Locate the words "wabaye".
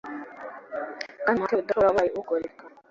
1.89-2.09